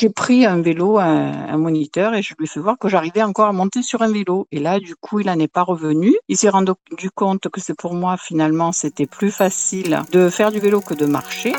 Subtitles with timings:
[0.00, 3.48] J'ai pris un vélo, un, moniteur, et je lui ai fait voir que j'arrivais encore
[3.48, 4.46] à monter sur un vélo.
[4.52, 6.14] Et là, du coup, il n'en est pas revenu.
[6.28, 6.70] Il s'est rendu
[7.16, 11.04] compte que c'est pour moi, finalement, c'était plus facile de faire du vélo que de
[11.04, 11.52] marcher.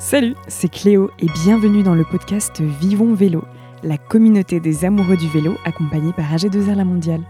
[0.00, 3.44] Salut, c'est Cléo et bienvenue dans le podcast Vivons Vélo,
[3.84, 7.22] la communauté des amoureux du vélo accompagnée par AG2R La Mondiale.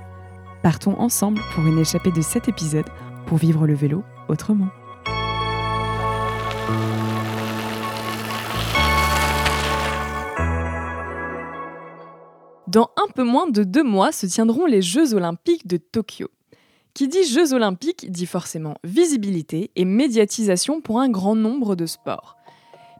[0.62, 2.88] Partons ensemble pour une échappée de 7 épisodes
[3.26, 4.68] pour vivre le vélo autrement.
[12.74, 16.26] Dans un peu moins de deux mois se tiendront les Jeux olympiques de Tokyo.
[16.92, 22.36] Qui dit Jeux olympiques dit forcément visibilité et médiatisation pour un grand nombre de sports.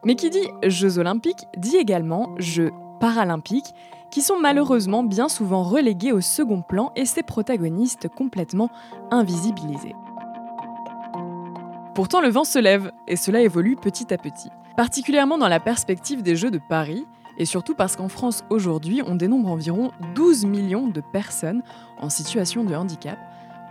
[0.05, 3.73] Mais qui dit Jeux olympiques dit également Jeux paralympiques,
[4.11, 8.69] qui sont malheureusement bien souvent relégués au second plan et ses protagonistes complètement
[9.11, 9.95] invisibilisés.
[11.95, 16.23] Pourtant, le vent se lève, et cela évolue petit à petit, particulièrement dans la perspective
[16.23, 17.05] des Jeux de Paris,
[17.37, 21.63] et surtout parce qu'en France aujourd'hui, on dénombre environ 12 millions de personnes
[21.99, 23.17] en situation de handicap,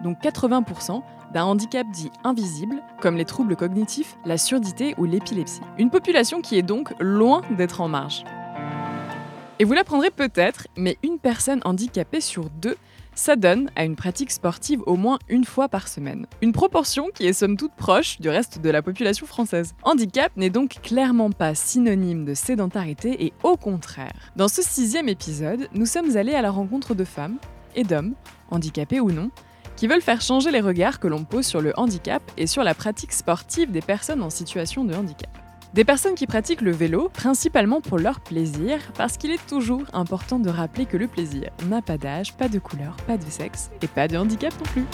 [0.03, 5.63] donc 80% d'un handicap dit invisible, comme les troubles cognitifs, la surdité ou l'épilepsie.
[5.79, 8.25] Une population qui est donc loin d'être en marge.
[9.59, 12.77] Et vous l'apprendrez peut-être, mais une personne handicapée sur deux
[13.15, 16.27] ça donne à une pratique sportive au moins une fois par semaine.
[16.43, 19.75] Une proportion qui est somme toute proche du reste de la population française.
[19.83, 24.33] Handicap n'est donc clairement pas synonyme de sédentarité et au contraire.
[24.37, 27.39] Dans ce sixième épisode, nous sommes allés à la rencontre de femmes
[27.77, 28.15] et d'hommes,
[28.51, 29.31] handicapés ou non,
[29.77, 32.75] qui veulent faire changer les regards que l'on pose sur le handicap et sur la
[32.75, 35.44] pratique sportive des personnes en situation de handicap.
[35.75, 40.39] Des personnes qui pratiquent le vélo principalement pour leur plaisir, parce qu'il est toujours important
[40.39, 43.89] de rappeler que le plaisir n'a pas d'âge, pas de couleur, pas de sexe et
[43.89, 44.85] pas de handicap non plus.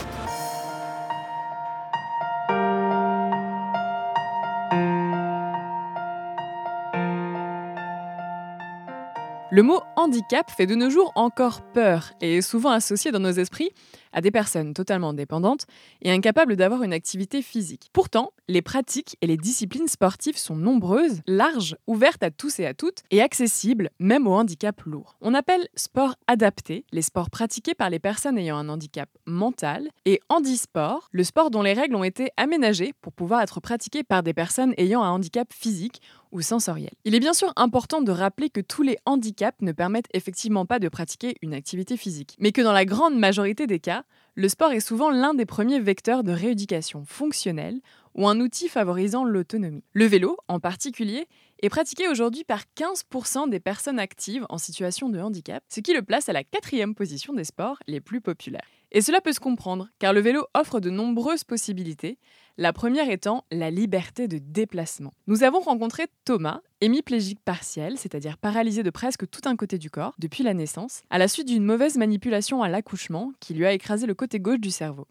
[9.53, 13.33] Le mot handicap fait de nos jours encore peur et est souvent associé dans nos
[13.33, 13.70] esprits
[14.12, 15.66] à des personnes totalement dépendantes
[16.02, 17.90] et incapables d'avoir une activité physique.
[17.92, 22.74] Pourtant, les pratiques et les disciplines sportives sont nombreuses, larges, ouvertes à tous et à
[22.74, 25.16] toutes et accessibles même aux handicaps lourds.
[25.20, 30.20] On appelle sport adapté les sports pratiqués par les personnes ayant un handicap mental et
[30.28, 34.34] handisport le sport dont les règles ont été aménagées pour pouvoir être pratiquées par des
[34.34, 36.00] personnes ayant un handicap physique
[36.33, 36.92] ou sensoriel.
[37.05, 40.79] Il est bien sûr important de rappeler que tous les handicaps ne permettent effectivement pas
[40.79, 44.05] de pratiquer une activité physique, mais que dans la grande majorité des cas,
[44.35, 47.80] le sport est souvent l'un des premiers vecteurs de rééducation fonctionnelle
[48.14, 49.85] ou un outil favorisant l'autonomie.
[49.92, 51.27] Le vélo, en particulier,
[51.63, 56.02] est pratiqué aujourd'hui par 15% des personnes actives en situation de handicap, ce qui le
[56.02, 58.67] place à la quatrième position des sports les plus populaires.
[58.92, 62.18] Et cela peut se comprendre, car le vélo offre de nombreuses possibilités,
[62.58, 65.14] la première étant la liberté de déplacement.
[65.27, 70.14] Nous avons rencontré Thomas, hémiplégique partiel, c'est-à-dire paralysé de presque tout un côté du corps
[70.18, 74.06] depuis la naissance, à la suite d'une mauvaise manipulation à l'accouchement qui lui a écrasé
[74.06, 75.07] le côté gauche du cerveau.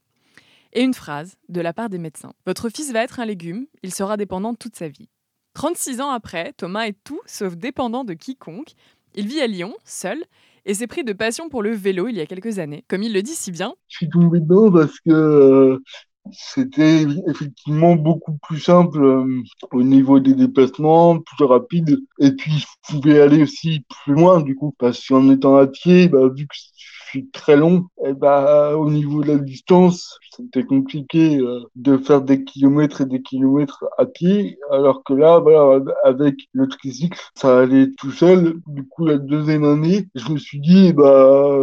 [0.73, 2.33] Et une phrase de la part des médecins.
[2.45, 5.09] Votre fils va être un légume, il sera dépendant toute sa vie.
[5.53, 8.73] 36 ans après, Thomas est tout sauf dépendant de quiconque.
[9.15, 10.23] Il vit à Lyon, seul,
[10.65, 12.83] et s'est pris de passion pour le vélo il y a quelques années.
[12.87, 13.73] Comme il le dit si bien.
[13.87, 15.79] Je suis tombé dedans parce que euh,
[16.31, 21.99] c'était effectivement beaucoup plus simple euh, au niveau des déplacements, plus rapide.
[22.19, 26.07] Et puis, je pouvais aller aussi plus loin, du coup, parce qu'en étant à pied,
[26.07, 26.55] bah, vu que
[27.09, 32.21] suis très long, et bah, au niveau de la distance, c'était compliqué euh, de faire
[32.21, 37.59] des kilomètres et des kilomètres à pied, alors que là, voilà, avec le tricycle, ça
[37.59, 38.61] allait tout seul.
[38.67, 41.57] Du coup, la deuxième année, je me suis dit, bah,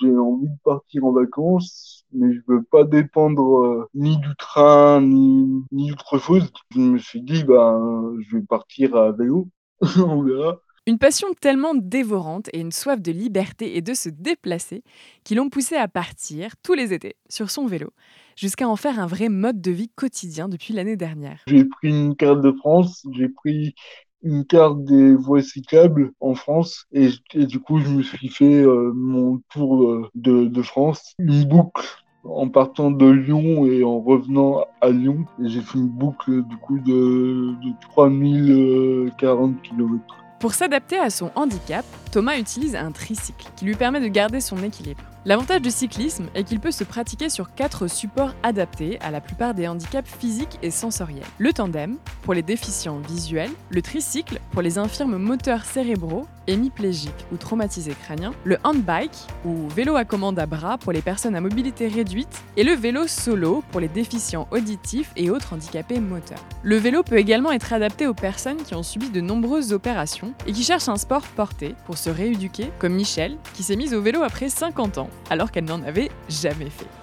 [0.00, 5.00] j'ai envie de partir en vacances, mais je veux pas dépendre euh, ni du train,
[5.00, 6.50] ni, ni d'autre chose.
[6.70, 7.80] Je me suis dit, bah,
[8.20, 9.48] je vais partir à vélo.
[9.98, 10.60] On verra.
[10.88, 14.82] Une passion tellement dévorante et une soif de liberté et de se déplacer
[15.22, 17.90] qui l'ont poussé à partir tous les étés sur son vélo,
[18.36, 21.42] jusqu'à en faire un vrai mode de vie quotidien depuis l'année dernière.
[21.46, 23.74] J'ai pris une carte de France, j'ai pris
[24.22, 28.90] une carte des voies cyclables en France et, du coup je me suis fait euh,
[28.94, 31.84] mon tour euh, de, France, une boucle
[32.24, 35.26] en partant de Lyon et en revenant à Lyon.
[35.38, 40.24] J'ai fait une boucle du coup de, de 3040 km.
[40.38, 44.62] Pour s'adapter à son handicap, Thomas utilise un tricycle qui lui permet de garder son
[44.62, 45.02] équilibre.
[45.24, 49.52] L'avantage du cyclisme est qu'il peut se pratiquer sur quatre supports adaptés à la plupart
[49.52, 51.26] des handicaps physiques et sensoriels.
[51.38, 57.36] Le tandem pour les déficients visuels, le tricycle pour les infirmes moteurs cérébraux hémiplégiques ou
[57.36, 61.86] traumatisés crâniens, le handbike ou vélo à commande à bras pour les personnes à mobilité
[61.86, 66.42] réduite et le vélo solo pour les déficients auditifs et autres handicapés moteurs.
[66.62, 70.52] Le vélo peut également être adapté aux personnes qui ont subi de nombreuses opérations et
[70.52, 74.22] qui cherchent un sport porté pour se rééduquer, comme Michel, qui s'est mise au vélo
[74.22, 76.97] après 50 ans alors qu'elle n'en avait jamais fait.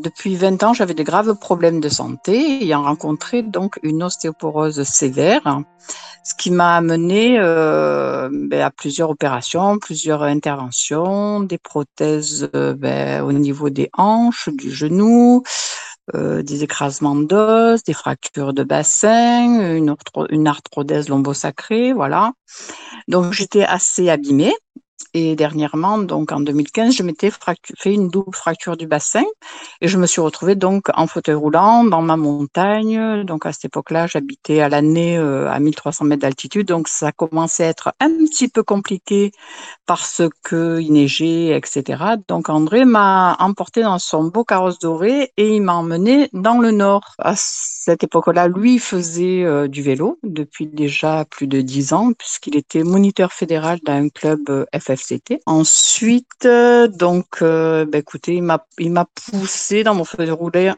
[0.00, 5.60] Depuis 20 ans, j'avais des graves problèmes de santé, ayant rencontré donc une ostéoporose sévère,
[6.24, 13.22] ce qui m'a amené euh, ben, à plusieurs opérations, plusieurs interventions, des prothèses euh, ben,
[13.22, 15.42] au niveau des hanches, du genou,
[16.14, 19.94] euh, des écrasements d'os, des fractures de bassin, une,
[20.30, 22.32] une arthrodèse lombosacrée, voilà.
[23.06, 24.54] Donc j'étais assez abîmée.
[25.12, 27.30] Et dernièrement, donc en 2015, je m'étais
[27.78, 29.24] fait une double fracture du bassin
[29.80, 33.24] et je me suis retrouvée donc en fauteuil roulant dans ma montagne.
[33.24, 37.64] Donc à cette époque-là, j'habitais à l'année euh, à 1300 mètres d'altitude, donc ça commençait
[37.64, 39.32] à être un petit peu compliqué
[39.86, 42.04] parce que il neigeait, etc.
[42.28, 46.70] Donc André m'a emporté dans son beau carrosse doré et il m'a emmené dans le
[46.70, 47.14] nord.
[47.18, 52.56] À cette époque-là, lui faisait euh, du vélo depuis déjà plus de dix ans puisqu'il
[52.56, 54.64] était moniteur fédéral d'un club euh,
[55.46, 60.26] Ensuite, euh, donc, euh, bah, écoutez, il m'a, poussé dans mon feu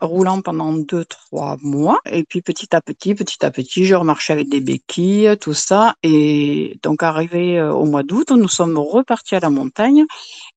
[0.00, 2.00] roulant pendant deux, trois mois.
[2.10, 5.94] Et puis, petit à petit, petit à petit, je remarchais avec des béquilles, tout ça.
[6.02, 10.04] Et donc, arrivé euh, au mois d'août, nous sommes repartis à la montagne.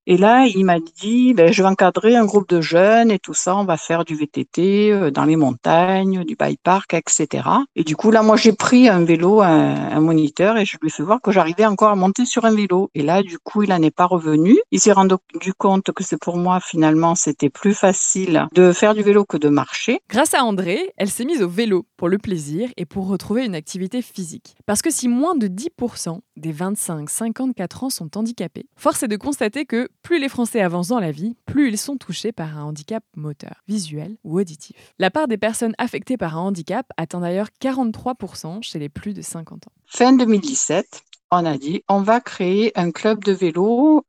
[0.07, 3.33] Et là, il m'a dit, ben, je vais encadrer un groupe de jeunes et tout
[3.33, 7.47] ça, on va faire du VTT euh, dans les montagnes, du bike park, etc.
[7.75, 10.91] Et du coup, là, moi, j'ai pris un vélo, un, moniteur, et je lui ai
[10.91, 12.91] fait voir que j'arrivais encore à monter sur un vélo.
[12.93, 14.59] Et là, du coup, il n'en est pas revenu.
[14.71, 15.15] Il s'est rendu
[15.57, 19.49] compte que c'est pour moi, finalement, c'était plus facile de faire du vélo que de
[19.49, 19.99] marcher.
[20.09, 23.55] Grâce à André, elle s'est mise au vélo pour le plaisir et pour retrouver une
[23.55, 24.55] activité physique.
[24.67, 29.65] Parce que si moins de 10% des 25-54 ans sont handicapés, force est de constater
[29.65, 33.03] que plus les Français avancent dans la vie, plus ils sont touchés par un handicap
[33.15, 34.93] moteur, visuel ou auditif.
[34.99, 39.23] La part des personnes affectées par un handicap atteint d'ailleurs 43% chez les plus de
[39.23, 39.71] 50 ans.
[39.87, 44.05] Fin 2017, on a dit on va créer un club de vélo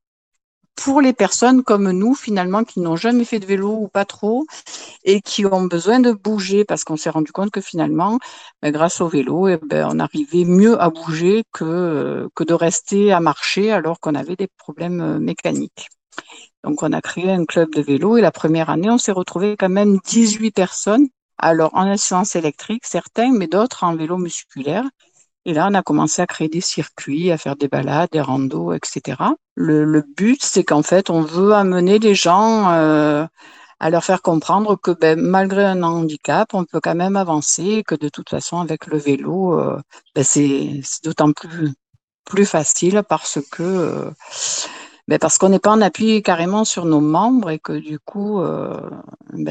[0.77, 4.45] pour les personnes comme nous, finalement, qui n'ont jamais fait de vélo ou pas trop,
[5.03, 8.19] et qui ont besoin de bouger, parce qu'on s'est rendu compte que finalement,
[8.61, 13.11] ben, grâce au vélo, eh ben, on arrivait mieux à bouger que, que de rester
[13.11, 15.89] à marcher alors qu'on avait des problèmes euh, mécaniques.
[16.63, 19.55] Donc, on a créé un club de vélo et la première année, on s'est retrouvé
[19.57, 21.07] quand même 18 personnes.
[21.39, 24.83] Alors, en assistance électrique, certains, mais d'autres en vélo musculaire.
[25.47, 28.73] Et là, on a commencé à créer des circuits, à faire des balades, des randos,
[28.73, 29.15] etc.
[29.55, 33.25] Le, but, c'est qu'en fait, on veut amener les gens euh,
[33.79, 37.83] à leur faire comprendre que ben, malgré un handicap, on peut quand même avancer et
[37.83, 39.79] que de toute façon, avec le vélo, euh,
[40.13, 41.71] ben, c'est d'autant plus,
[42.25, 44.11] plus facile parce que euh,
[45.07, 48.41] ben parce qu'on n'est pas en appui carrément sur nos membres et que du coup,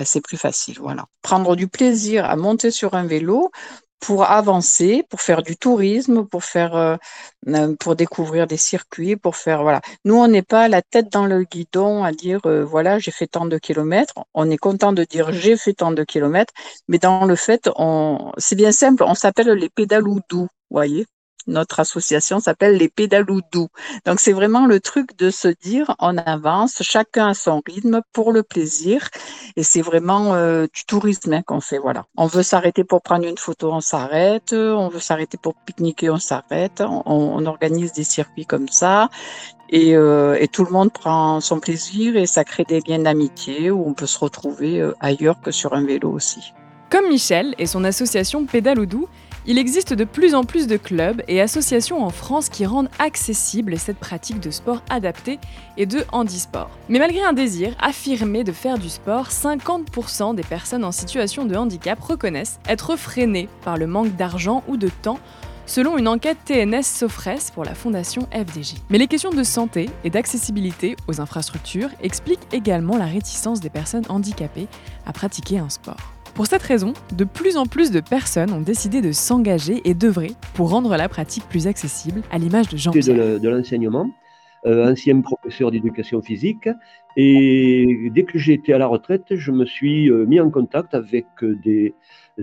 [0.04, 0.76] c'est plus facile.
[0.78, 1.06] Voilà.
[1.22, 3.50] Prendre du plaisir à monter sur un vélo
[4.00, 6.96] pour avancer, pour faire du tourisme, pour faire, euh,
[7.48, 9.81] euh, pour découvrir des circuits, pour faire voilà.
[10.04, 13.46] Nous, on n'est pas la tête dans le guidon à dire voilà j'ai fait tant
[13.46, 14.14] de kilomètres.
[14.34, 16.52] On est content de dire j'ai fait tant de kilomètres,
[16.88, 19.02] mais dans le fait, on, c'est bien simple.
[19.04, 21.06] On s'appelle les pédalous doux, voyez.
[21.46, 23.69] Notre association s'appelle les pédaloudous.
[24.04, 28.32] Donc c'est vraiment le truc de se dire on avance, chacun à son rythme pour
[28.32, 29.08] le plaisir.
[29.56, 31.78] Et c'est vraiment euh, du tourisme hein, qu'on fait.
[31.78, 32.04] Voilà.
[32.16, 34.53] On veut s'arrêter pour prendre une photo, on s'arrête.
[34.53, 36.82] On veut s'arrêter pour pique-niquer, on s'arrête.
[37.06, 39.08] On, organise des circuits comme ça.
[39.69, 43.70] Et, euh, et, tout le monde prend son plaisir et ça crée des liens d'amitié
[43.70, 46.53] où on peut se retrouver euh, ailleurs que sur un vélo aussi.
[46.91, 49.08] Comme Michel et son association Pédaloudou,
[49.46, 53.79] il existe de plus en plus de clubs et associations en France qui rendent accessible
[53.79, 55.38] cette pratique de sport adapté
[55.76, 56.70] et de handisport.
[56.88, 61.55] Mais malgré un désir affirmé de faire du sport, 50% des personnes en situation de
[61.55, 65.20] handicap reconnaissent être freinées par le manque d'argent ou de temps
[65.67, 68.74] selon une enquête TNS Sofres pour la fondation FDJ.
[68.88, 74.06] Mais les questions de santé et d'accessibilité aux infrastructures expliquent également la réticence des personnes
[74.08, 74.69] handicapées
[75.06, 76.16] à pratiquer un sport.
[76.36, 80.32] Pour cette raison, de plus en plus de personnes ont décidé de s'engager et d'œuvrer
[80.52, 83.40] pour rendre la pratique plus accessible, à l'image de Jean-Pierre.
[83.40, 84.10] De l'enseignement,
[84.66, 86.69] euh, ancien professeur d'éducation physique.
[87.16, 90.93] Et dès que j'ai été à la retraite, je me suis euh, mis en contact
[90.94, 91.94] avec euh, des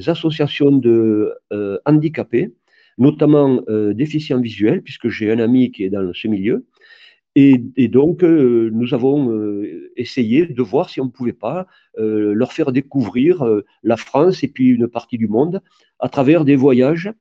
[0.07, 1.31] associations de
[1.85, 2.51] handicapés,
[2.97, 3.59] notamment
[3.93, 6.65] déficients visuels, puisque j'ai un ami qui est dans ce milieu.
[7.35, 11.65] Et, donc, euh, nous avons euh, essayé de voir si on ne pouvait pas
[11.97, 13.43] euh, leur faire découvrir
[13.81, 15.61] la France et puis une partie du monde
[15.99, 17.11] à travers des voyages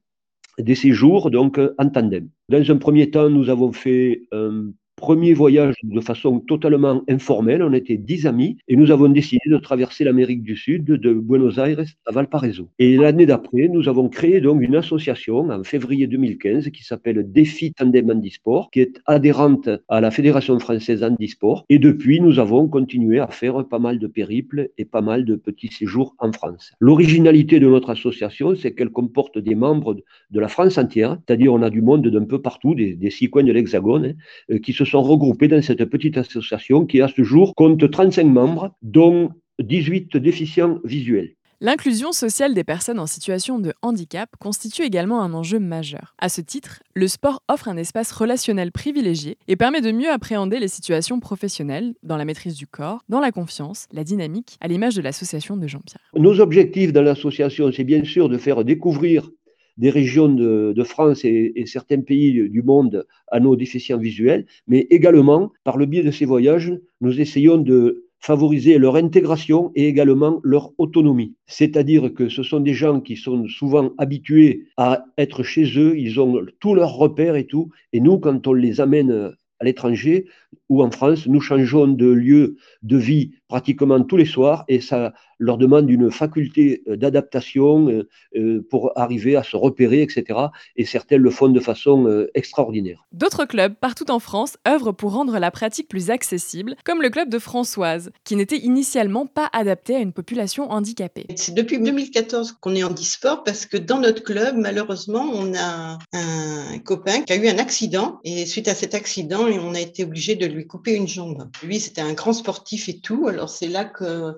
[0.58, 2.28] des séjours donc en tandem.
[2.50, 4.72] Dans un premier temps, nous avons fait un
[5.02, 7.64] premier voyage de façon totalement informelle.
[7.64, 11.58] On était dix amis et nous avons décidé de traverser l'Amérique du Sud de Buenos
[11.58, 12.68] Aires à Valparaiso.
[12.78, 17.72] Et l'année d'après, nous avons créé donc une association en février 2015 qui s'appelle Défi
[17.72, 21.64] Tandem Handisport, qui est adhérente à la Fédération française Handisport.
[21.68, 25.34] Et depuis, nous avons continué à faire pas mal de périples et pas mal de
[25.34, 26.74] petits séjours en France.
[26.78, 29.96] L'originalité de notre association, c'est qu'elle comporte des membres
[30.30, 33.42] de la France entière, c'est-à-dire on a du monde d'un peu partout, des, six coins
[33.42, 34.12] de l'Hexagone, hein,
[34.52, 38.24] euh, qui se sont regroupés dans cette petite association qui, à ce jour, compte 35
[38.24, 41.34] membres, dont 18 déficients visuels.
[41.64, 46.16] L'inclusion sociale des personnes en situation de handicap constitue également un enjeu majeur.
[46.18, 50.58] À ce titre, le sport offre un espace relationnel privilégié et permet de mieux appréhender
[50.58, 54.96] les situations professionnelles dans la maîtrise du corps, dans la confiance, la dynamique, à l'image
[54.96, 56.02] de l'association de Jean-Pierre.
[56.16, 59.30] Nos objectifs dans l'association, c'est bien sûr de faire découvrir
[59.76, 65.52] des régions de, France et, certains pays du monde à nos déficients visuels, mais également,
[65.64, 70.72] par le biais de ces voyages, nous essayons de favoriser leur intégration et également leur
[70.78, 71.34] autonomie.
[71.46, 76.20] C'est-à-dire que ce sont des gens qui sont souvent habitués à être chez eux, ils
[76.20, 80.26] ont tous leurs repères et tout, et nous, quand on les amène à l'étranger
[80.68, 85.12] ou en France, nous changeons de lieu de vie pratiquement tous les soirs et ça
[85.38, 90.38] leur demande une faculté euh, d'adaptation euh, euh, pour arriver à se repérer, etc.
[90.76, 93.04] Et certains le font de façon extraordinaire.
[93.12, 97.28] D'autres clubs partout en France œuvrent pour rendre la pratique plus accessible, comme le club
[97.28, 101.26] de Françoise, qui n'était initialement pas adapté à une population handicapée.
[101.36, 105.98] C'est depuis 2014 qu'on est en disport parce que dans notre club, malheureusement, on a
[106.12, 110.04] un copain qui a eu un accident et suite à cet accident, on a été
[110.04, 111.48] obligé de lui couper une jambe.
[111.62, 113.28] Lui, c'était un grand sportif et tout.
[113.28, 114.34] Alors c'est là que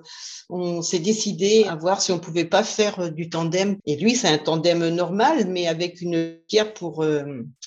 [0.49, 3.77] on s'est décidé à voir si on pouvait pas faire euh, du tandem.
[3.85, 7.23] Et lui, c'est un tandem normal, mais avec une pierre pour euh,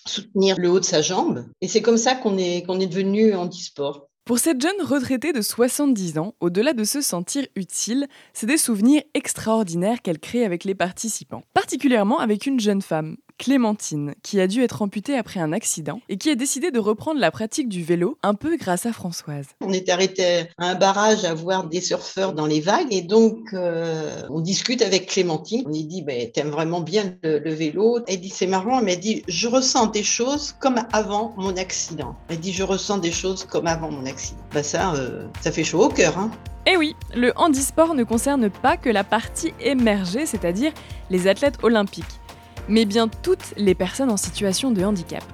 [0.06, 1.46] soutenir le haut de sa jambe.
[1.60, 3.34] Et c'est comme ça qu'on est qu'on est devenu.
[4.24, 9.02] Pour cette jeune retraitée de 70 ans, au-delà de se sentir utile, c'est des souvenirs
[9.14, 14.62] extraordinaires qu'elle crée avec les participants, particulièrement avec une jeune femme, Clémentine, qui a dû
[14.62, 18.18] être amputée après un accident et qui a décidé de reprendre la pratique du vélo
[18.22, 19.46] un peu grâce à Françoise.
[19.60, 23.38] On est arrêté à un barrage à voir des surfeurs dans les vagues et donc
[23.54, 25.62] euh, on discute avec Clémentine.
[25.66, 28.96] On lui dit ben, T'aimes vraiment bien le, vélo Elle dit C'est marrant, elle m'a
[28.96, 32.16] dit Je ressens des choses comme avant mon accident.
[32.28, 34.40] Elle dit Je ressens des choses comme avant mon accident.
[34.52, 36.18] Ben ça, euh, ça fait chaud au cœur.
[36.18, 36.30] Hein
[36.70, 40.70] eh oui, le handisport ne concerne pas que la partie émergée, c'est-à-dire
[41.08, 42.04] les athlètes olympiques
[42.68, 45.24] mais bien toutes les personnes en situation de handicap.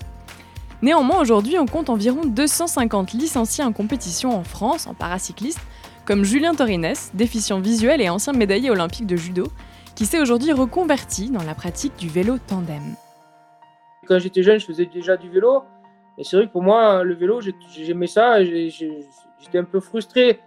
[0.82, 5.60] Néanmoins, aujourd'hui, on compte environ 250 licenciés en compétition en France en paracycliste,
[6.04, 9.46] comme Julien Torines, déficient visuel et ancien médaillé olympique de judo,
[9.94, 12.82] qui s'est aujourd'hui reconverti dans la pratique du vélo tandem.
[14.06, 15.62] Quand j'étais jeune, je faisais déjà du vélo.
[16.18, 17.40] Et c'est vrai que pour moi, le vélo,
[17.74, 18.44] j'aimais ça.
[18.44, 20.40] J'étais un peu frustré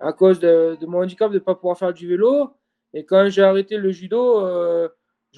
[0.00, 2.50] à cause de, mon handicap de ne pas pouvoir faire du vélo.
[2.94, 4.88] Et quand j'ai arrêté le judo, euh,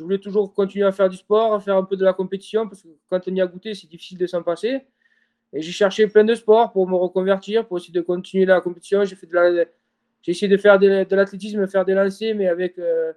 [0.02, 2.68] je voulais toujours continuer à faire du sport, à faire un peu de la compétition,
[2.68, 4.80] parce que quand on y a goûté, c'est difficile de s'en passer.
[5.52, 9.04] Et j'ai cherché plein de sports pour me reconvertir, pour essayer de continuer la compétition.
[9.04, 9.68] J'ai fait de
[10.26, 13.12] essayé de faire de, l'athlétisme, faire des lancers, mais avec euh,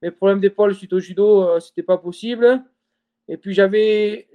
[0.00, 2.62] mes problèmes d'épaule suite au judo, euh, c'était pas possible.
[3.30, 4.28] Et puis j'avais,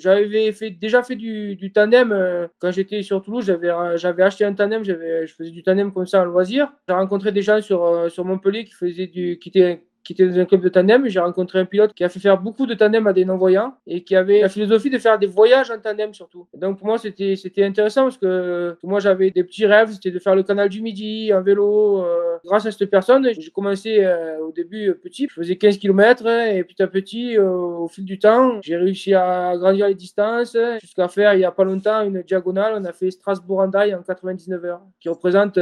[0.51, 3.45] fait, déjà fait du, tandem euh, quand j'étais sur Toulouse.
[3.45, 6.71] J'avais, j'avais acheté un tandem, j'avais, je faisais du tandem comme ça en loisir.
[6.87, 10.39] J'ai rencontré des gens sur, sur Montpellier qui faisaient du, qui étaient qui était dans
[10.39, 11.07] un club de tandem.
[11.07, 14.03] J'ai rencontré un pilote qui a fait faire beaucoup de tandem à des non-voyants et
[14.03, 16.47] qui avait la philosophie de faire des voyages en tandem surtout.
[16.53, 20.35] donc pour moi, c'était, intéressant parce que moi, j'avais des petits rêves, c'était de faire
[20.35, 22.03] le canal du Midi en vélo.
[22.03, 26.27] Euh, grâce à cette personne, j'ai commencé euh, au début petit, je faisais 15 km
[26.27, 30.57] et petit à petit, euh, au fil du temps, j'ai réussi à agrandir les distances
[30.81, 32.73] jusqu'à faire il n'y a pas longtemps une diagonale.
[32.77, 35.57] On a fait Strasbourg-Andaille en 99 heures, qui représente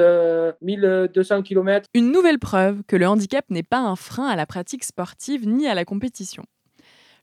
[0.62, 1.88] 1200 km.
[1.94, 5.68] Une nouvelle preuve que le handicap n'est pas un frein à la pratique sportive ni
[5.68, 6.44] à la compétition.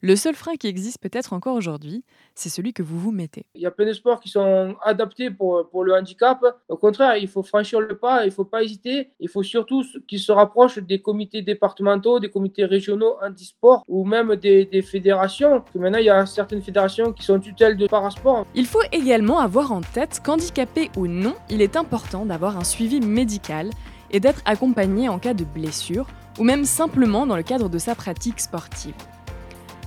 [0.01, 2.05] Le seul frein qui existe peut-être encore aujourd'hui,
[2.37, 3.47] c'est celui que vous vous mettez.
[3.57, 6.39] Il y a plein de sports qui sont adaptés pour, pour le handicap.
[6.69, 9.09] Au contraire, il faut franchir le pas, il ne faut pas hésiter.
[9.19, 14.37] Il faut surtout qu'ils se rapprochent des comités départementaux, des comités régionaux handisport ou même
[14.37, 15.65] des, des fédérations.
[15.75, 18.47] maintenant, il y a certaines fédérations qui sont tutelles de parasport.
[18.55, 23.01] Il faut également avoir en tête qu'handicapé ou non, il est important d'avoir un suivi
[23.01, 23.71] médical
[24.13, 26.07] et d'être accompagné en cas de blessure
[26.39, 28.95] ou même simplement dans le cadre de sa pratique sportive.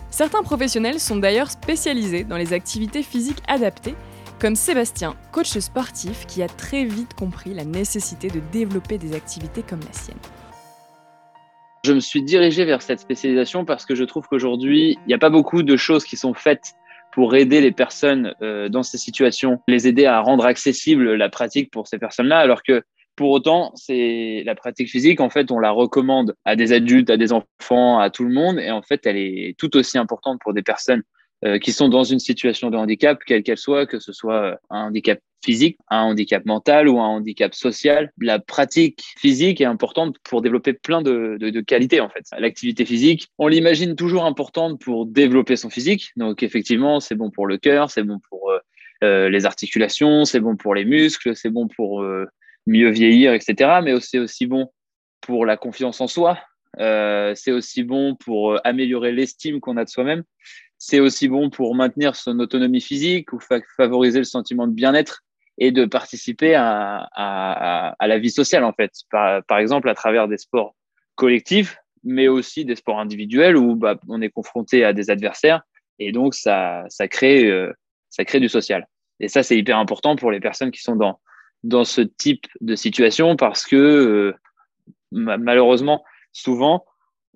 [0.10, 3.96] Certains professionnels sont d'ailleurs spécialisés dans les activités physiques adaptées,
[4.40, 9.64] comme Sébastien, coach sportif qui a très vite compris la nécessité de développer des activités
[9.64, 10.18] comme la sienne.
[11.86, 15.20] Je me suis dirigé vers cette spécialisation parce que je trouve qu'aujourd'hui, il n'y a
[15.20, 16.74] pas beaucoup de choses qui sont faites
[17.12, 21.72] pour aider les personnes euh, dans ces situations, les aider à rendre accessible la pratique
[21.72, 22.84] pour ces personnes-là, alors que
[23.22, 27.18] pour autant, c'est la pratique physique, en fait, on la recommande à des adultes, à
[27.18, 30.56] des enfants, à tout le monde, et en fait, elle est tout aussi importante pour
[30.56, 31.04] des personnes
[31.46, 34.86] euh, qui sont dans une situation de handicap, quelle qu'elle soit, que ce soit un
[34.86, 38.12] handicap physique, un handicap mental ou un handicap social.
[38.20, 42.26] La pratique physique est importante pour développer plein de, qualités en fait.
[42.40, 46.10] L'activité physique, on l'imagine toujours importante pour développer son physique.
[46.16, 48.58] Donc effectivement, c'est bon pour le cœur, c'est bon pour euh,
[49.04, 52.26] euh les articulations, c'est bon pour les muscles, c'est bon pour euh,
[52.68, 53.80] mieux vieillir, etc.
[53.84, 54.72] Mais c'est aussi bon
[55.22, 56.40] pour la confiance en soi.
[56.80, 60.24] Euh, c'est aussi bon pour améliorer l'estime qu'on a de soi-même
[60.84, 63.40] c'est aussi bon pour maintenir son autonomie physique ou
[63.78, 65.22] favoriser le sentiment de bien-être
[65.60, 68.92] et de participer à, la vie sociale, en fait.
[69.12, 70.74] Par, par, exemple, à travers des sports
[71.14, 75.62] collectifs, mais aussi des sports individuels où bah, on est confronté à des adversaires
[76.00, 77.72] et donc ça, ça, crée, euh,
[78.10, 78.88] ça crée du social.
[79.20, 81.20] Et ça, c'est hyper important pour les personnes qui sont dans,
[81.64, 84.34] dans ce type de situation parce que euh,
[85.12, 86.86] malheureusement, souvent,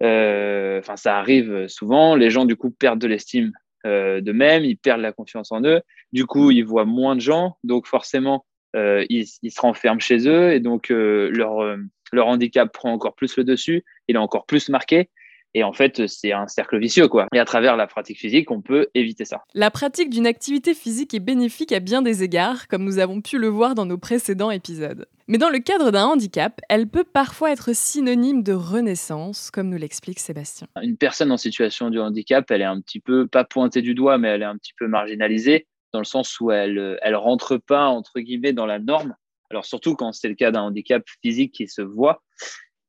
[0.02, 2.16] euh, enfin, ça arrive souvent.
[2.16, 3.52] Les gens, du coup, perdent de l'estime
[3.86, 5.82] euh, d'eux-mêmes, ils perdent la confiance en eux.
[6.12, 10.54] Du coup, ils voient moins de gens, donc forcément, euh, ils, se renferment chez eux
[10.54, 11.78] et donc leur,
[12.12, 15.10] leur handicap prend encore plus le dessus, il est encore plus marqué.
[15.58, 17.28] Et en fait, c'est un cercle vicieux, quoi.
[17.34, 19.46] Et à travers la pratique physique, on peut éviter ça.
[19.54, 23.38] La pratique d'une activité physique est bénéfique à bien des égards, comme nous avons pu
[23.38, 25.08] le voir dans nos précédents épisodes.
[25.30, 29.78] Mais dans le cadre d'un handicap, elle peut parfois être synonyme de renaissance, comme nous
[29.78, 30.68] l'explique Sébastien.
[30.84, 34.18] Une personne en situation de handicap, elle est un petit peu, pas pointée du doigt,
[34.18, 37.86] mais elle est un petit peu marginalisée, dans le sens où elle, elle rentre pas,
[37.86, 39.16] entre guillemets, dans la norme.
[39.50, 42.22] Alors surtout quand c'est le cas d'un handicap physique qui se voit.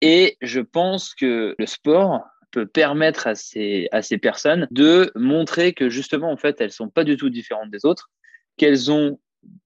[0.02, 2.24] Et je pense que le sport,
[2.64, 7.04] permettre à ces, à ces personnes de montrer que justement, en fait, elles sont pas
[7.04, 8.10] du tout différentes des autres,
[8.56, 9.20] qu'elles ont,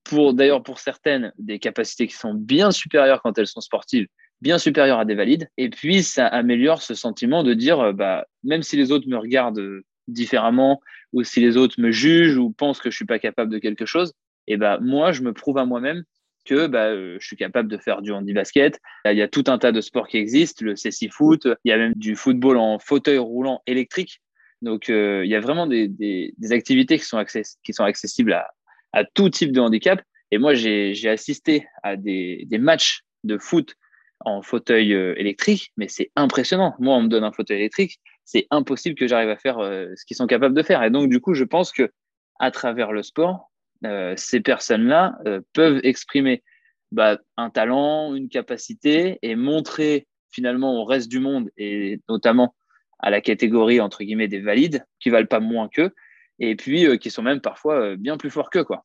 [0.04, 4.06] pour d'ailleurs pour certaines, des capacités qui sont bien supérieures quand elles sont sportives,
[4.40, 5.48] bien supérieures à des valides.
[5.56, 9.82] Et puis, ça améliore ce sentiment de dire, bah, même si les autres me regardent
[10.08, 10.80] différemment,
[11.12, 13.86] ou si les autres me jugent ou pensent que je suis pas capable de quelque
[13.86, 14.12] chose,
[14.46, 16.04] et bah, moi, je me prouve à moi-même
[16.44, 18.78] que bah, euh, je suis capable de faire du handi basket.
[19.04, 21.72] Il y a tout un tas de sports qui existent, le CC foot, il y
[21.72, 24.20] a même du football en fauteuil roulant électrique.
[24.62, 28.48] Donc euh, il y a vraiment des, activités qui sont, accessibles à,
[28.92, 30.02] à, tout type de handicap.
[30.30, 33.74] Et moi, j'ai assisté à des, des, matchs de foot
[34.20, 36.74] en fauteuil euh, électrique, mais c'est impressionnant.
[36.78, 40.16] Moi, on me donne un fauteuil électrique, c'est impossible que j'arrive à faire ce qu'ils
[40.16, 40.84] sont capables de faire.
[40.84, 41.90] Et donc, du coup, je pense que
[42.38, 43.49] à travers le sport,
[43.84, 46.42] euh, ces personnes-là euh, peuvent exprimer
[46.92, 52.54] bah, un talent, une capacité et montrer finalement au reste du monde et notamment
[52.98, 55.94] à la catégorie entre guillemets des valides qui valent pas moins qu'eux
[56.38, 58.84] et puis euh, qui sont même parfois bien plus forts qu'eux quoi.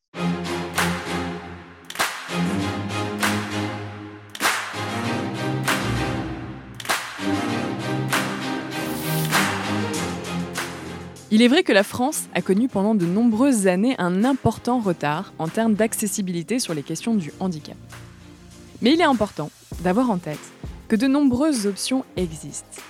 [11.36, 15.34] Il est vrai que la France a connu pendant de nombreuses années un important retard
[15.38, 17.76] en termes d'accessibilité sur les questions du handicap.
[18.82, 20.40] Mais il est important d'avoir en tête
[20.88, 22.82] que de nombreuses options existent.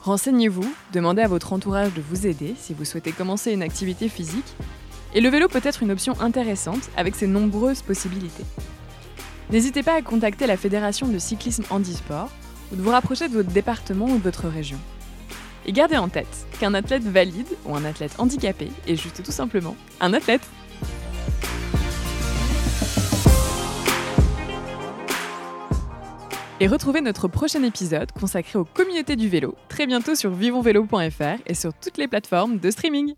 [0.00, 4.56] Renseignez-vous, demandez à votre entourage de vous aider si vous souhaitez commencer une activité physique,
[5.12, 8.46] et le vélo peut être une option intéressante avec ses nombreuses possibilités.
[9.50, 12.30] N'hésitez pas à contacter la Fédération de cyclisme handisport
[12.72, 14.78] ou de vous rapprocher de votre département ou de votre région.
[15.66, 19.76] Et gardez en tête qu'un athlète valide ou un athlète handicapé est juste tout simplement
[20.00, 20.42] un athlète.
[26.62, 31.54] Et retrouvez notre prochain épisode consacré aux communautés du vélo très bientôt sur vivonvélo.fr et
[31.54, 33.14] sur toutes les plateformes de streaming.